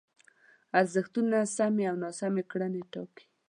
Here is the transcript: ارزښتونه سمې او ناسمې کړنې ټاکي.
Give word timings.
ارزښتونه 0.79 1.37
سمې 1.57 1.83
او 1.91 1.95
ناسمې 2.03 2.43
کړنې 2.51 2.81
ټاکي. 2.93 3.25